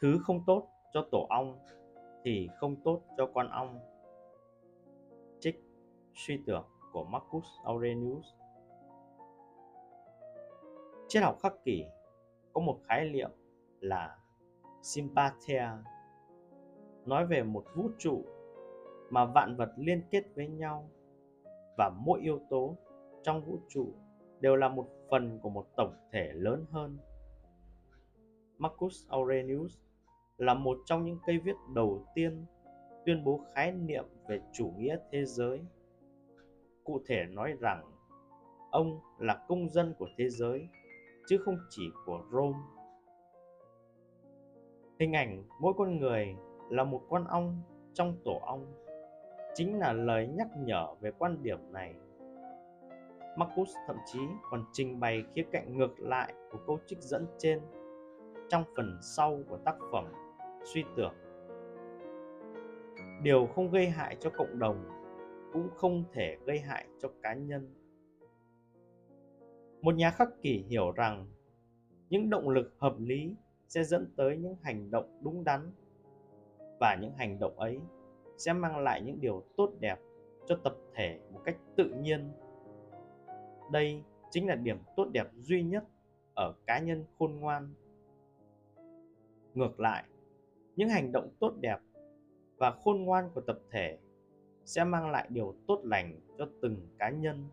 thứ 0.00 0.18
không 0.22 0.44
tốt 0.46 0.68
cho 0.92 1.08
tổ 1.12 1.26
ong 1.30 1.58
thì 2.24 2.48
không 2.56 2.76
tốt 2.84 3.00
cho 3.16 3.26
con 3.34 3.50
ong. 3.50 3.80
Trích 5.40 5.64
suy 6.14 6.38
tưởng 6.46 6.64
của 6.92 7.04
Marcus 7.04 7.44
Aurelius. 7.64 8.26
Triết 11.08 11.22
học 11.22 11.38
khắc 11.42 11.54
kỷ 11.64 11.84
có 12.52 12.60
một 12.60 12.80
khái 12.84 13.08
niệm 13.08 13.30
là 13.80 14.18
sympathia. 14.82 15.68
Nói 17.06 17.26
về 17.26 17.42
một 17.42 17.64
vũ 17.76 17.90
trụ 17.98 18.24
mà 19.10 19.24
vạn 19.24 19.56
vật 19.56 19.72
liên 19.76 20.02
kết 20.10 20.24
với 20.34 20.48
nhau 20.48 20.90
và 21.78 21.90
mỗi 21.96 22.20
yếu 22.20 22.40
tố 22.50 22.76
trong 23.22 23.44
vũ 23.44 23.58
trụ 23.68 23.92
đều 24.40 24.56
là 24.56 24.68
một 24.68 24.88
phần 25.10 25.38
của 25.42 25.50
một 25.50 25.66
tổng 25.76 25.94
thể 26.12 26.30
lớn 26.34 26.64
hơn. 26.70 26.98
Marcus 28.64 29.08
Aurelius 29.08 29.76
là 30.38 30.54
một 30.54 30.78
trong 30.84 31.04
những 31.04 31.18
cây 31.26 31.38
viết 31.38 31.56
đầu 31.74 32.06
tiên 32.14 32.44
tuyên 33.06 33.24
bố 33.24 33.40
khái 33.54 33.72
niệm 33.72 34.04
về 34.28 34.40
chủ 34.52 34.72
nghĩa 34.78 34.96
thế 35.10 35.24
giới. 35.24 35.60
Cụ 36.84 37.00
thể 37.06 37.24
nói 37.30 37.54
rằng, 37.60 37.84
ông 38.70 39.00
là 39.18 39.44
công 39.48 39.68
dân 39.68 39.94
của 39.98 40.08
thế 40.16 40.28
giới, 40.28 40.68
chứ 41.28 41.38
không 41.44 41.58
chỉ 41.70 41.82
của 42.06 42.22
Rome. 42.32 42.58
Hình 45.00 45.12
ảnh 45.12 45.44
mỗi 45.60 45.74
con 45.76 45.98
người 45.98 46.34
là 46.70 46.84
một 46.84 47.02
con 47.10 47.24
ong 47.24 47.62
trong 47.94 48.16
tổ 48.24 48.40
ong, 48.46 48.74
chính 49.54 49.78
là 49.78 49.92
lời 49.92 50.28
nhắc 50.28 50.48
nhở 50.56 50.94
về 51.00 51.10
quan 51.18 51.42
điểm 51.42 51.58
này. 51.72 51.94
Marcus 53.36 53.70
thậm 53.86 53.96
chí 54.06 54.20
còn 54.50 54.64
trình 54.72 55.00
bày 55.00 55.24
khía 55.34 55.44
cạnh 55.52 55.76
ngược 55.78 56.00
lại 56.00 56.34
của 56.52 56.58
câu 56.66 56.78
trích 56.86 57.02
dẫn 57.02 57.26
trên 57.38 57.60
trong 58.48 58.64
phần 58.76 58.98
sau 59.02 59.40
của 59.48 59.58
tác 59.64 59.76
phẩm 59.92 60.04
suy 60.64 60.84
tưởng. 60.96 61.14
Điều 63.22 63.46
không 63.46 63.70
gây 63.70 63.88
hại 63.88 64.16
cho 64.20 64.30
cộng 64.30 64.58
đồng 64.58 64.84
cũng 65.52 65.68
không 65.76 66.04
thể 66.12 66.36
gây 66.46 66.58
hại 66.58 66.86
cho 67.02 67.08
cá 67.22 67.34
nhân. 67.34 67.74
Một 69.80 69.94
nhà 69.94 70.10
khắc 70.10 70.28
kỷ 70.42 70.64
hiểu 70.68 70.92
rằng 70.92 71.26
những 72.10 72.30
động 72.30 72.48
lực 72.48 72.74
hợp 72.78 72.94
lý 72.98 73.34
sẽ 73.68 73.84
dẫn 73.84 74.12
tới 74.16 74.36
những 74.36 74.56
hành 74.62 74.90
động 74.90 75.20
đúng 75.22 75.44
đắn 75.44 75.70
và 76.80 76.96
những 77.00 77.12
hành 77.16 77.38
động 77.38 77.58
ấy 77.58 77.80
sẽ 78.36 78.52
mang 78.52 78.78
lại 78.78 79.02
những 79.02 79.20
điều 79.20 79.44
tốt 79.56 79.72
đẹp 79.80 79.96
cho 80.46 80.56
tập 80.64 80.76
thể 80.94 81.20
một 81.32 81.40
cách 81.44 81.56
tự 81.76 81.94
nhiên 82.00 82.32
đây 83.72 84.02
chính 84.30 84.48
là 84.48 84.54
điểm 84.54 84.78
tốt 84.96 85.08
đẹp 85.12 85.26
duy 85.42 85.62
nhất 85.62 85.84
ở 86.34 86.52
cá 86.66 86.78
nhân 86.78 87.04
khôn 87.18 87.40
ngoan 87.40 87.74
ngược 89.54 89.80
lại. 89.80 90.04
Những 90.76 90.88
hành 90.88 91.12
động 91.12 91.30
tốt 91.40 91.54
đẹp 91.60 91.78
và 92.56 92.70
khôn 92.84 93.02
ngoan 93.02 93.30
của 93.34 93.40
tập 93.40 93.58
thể 93.70 93.98
sẽ 94.64 94.84
mang 94.84 95.10
lại 95.10 95.26
điều 95.30 95.54
tốt 95.66 95.80
lành 95.84 96.20
cho 96.38 96.48
từng 96.62 96.88
cá 96.98 97.10
nhân. 97.10 97.48